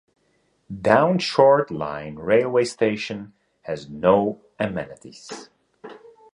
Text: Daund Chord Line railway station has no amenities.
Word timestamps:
Daund 0.73 1.21
Chord 1.31 1.69
Line 1.69 2.15
railway 2.15 2.65
station 2.65 3.33
has 3.61 3.87
no 3.87 4.41
amenities. 4.59 5.49